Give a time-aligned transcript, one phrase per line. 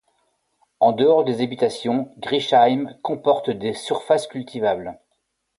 [0.79, 4.99] En dehors des habitations, Grißheim comporte des surfaces cultivables.